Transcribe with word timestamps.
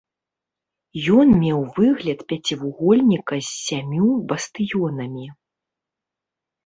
Ён 1.17 1.27
меў 1.43 1.59
выгляд 1.75 2.19
пяцівугольніка 2.33 3.35
з 3.51 3.53
сямю 3.67 4.09
бастыёнамі. 4.33 5.25